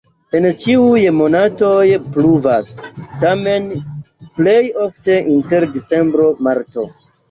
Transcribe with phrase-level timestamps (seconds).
[0.37, 1.83] En ĉiuj monatoj
[2.17, 2.73] pluvas,
[3.05, 3.71] tamen
[4.41, 4.59] plej
[4.91, 6.93] ofte inter decembro-marto.